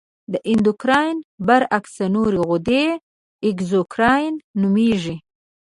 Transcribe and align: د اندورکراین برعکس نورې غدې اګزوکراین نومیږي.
د 0.31 0.33
اندورکراین 0.49 1.17
برعکس 1.47 1.95
نورې 2.13 2.39
غدې 2.49 2.85
اګزوکراین 3.47 4.33
نومیږي. 4.61 5.15